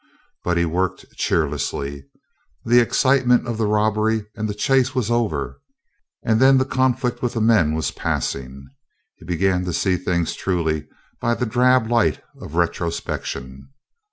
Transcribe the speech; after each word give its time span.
But 0.43 0.57
he 0.57 0.65
worked 0.65 1.05
cheerlessly. 1.15 2.05
The 2.65 2.79
excitement 2.79 3.45
of 3.47 3.59
the 3.59 3.67
robbery 3.67 4.25
and 4.35 4.49
the 4.49 4.55
chase 4.55 4.95
was 4.95 5.11
over, 5.11 5.61
and 6.25 6.39
then 6.39 6.57
the 6.57 6.65
conflict 6.65 7.21
with 7.21 7.33
the 7.33 7.39
men 7.39 7.75
was 7.75 7.91
passing. 7.91 8.67
He 9.17 9.25
began 9.25 9.63
to 9.65 9.73
see 9.73 9.97
things 9.97 10.33
truly 10.33 10.87
by 11.19 11.35
the 11.35 11.45
drab 11.45 11.87
light 11.87 12.19
of 12.41 12.55
retrospection. 12.55 13.69